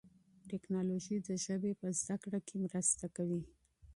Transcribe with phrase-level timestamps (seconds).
[0.51, 3.41] تکنالوژي د ژبي په زده کړه کي مرسته کوي.